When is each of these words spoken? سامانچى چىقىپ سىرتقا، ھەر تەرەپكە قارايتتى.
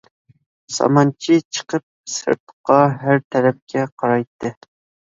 سامانچى 0.77 1.37
چىقىپ 1.57 1.85
سىرتقا، 2.15 2.81
ھەر 3.05 3.25
تەرەپكە 3.37 3.89
قارايتتى. 4.03 4.57